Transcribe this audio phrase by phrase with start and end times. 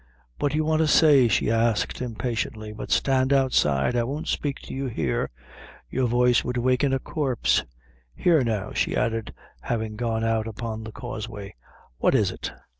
[0.39, 4.59] "What do you want to say?" she asked, impatiently; "but stand outside, I won't speak
[4.61, 5.29] to you here
[5.91, 7.63] your voice would waken a corpse.
[8.15, 11.53] Here, now," she added, having gone out upon the causeway,
[11.99, 12.51] "what is it?"